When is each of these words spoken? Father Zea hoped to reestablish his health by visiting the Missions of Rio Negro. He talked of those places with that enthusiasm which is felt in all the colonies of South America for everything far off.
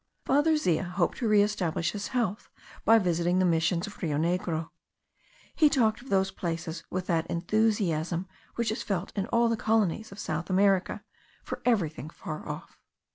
Father 0.25 0.57
Zea 0.57 0.81
hoped 0.81 1.19
to 1.19 1.27
reestablish 1.27 1.91
his 1.91 2.07
health 2.07 2.49
by 2.83 2.97
visiting 2.97 3.37
the 3.37 3.45
Missions 3.45 3.85
of 3.85 4.01
Rio 4.01 4.17
Negro. 4.17 4.71
He 5.53 5.69
talked 5.69 6.01
of 6.01 6.09
those 6.09 6.31
places 6.31 6.83
with 6.89 7.05
that 7.05 7.27
enthusiasm 7.27 8.27
which 8.55 8.71
is 8.71 8.81
felt 8.81 9.11
in 9.15 9.27
all 9.27 9.47
the 9.47 9.55
colonies 9.55 10.11
of 10.11 10.17
South 10.17 10.49
America 10.49 11.03
for 11.43 11.61
everything 11.67 12.09
far 12.09 12.49
off. 12.49 12.79